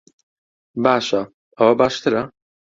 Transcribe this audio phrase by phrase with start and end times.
[0.83, 1.21] باشە،
[1.57, 2.21] ئەوە باشترە؟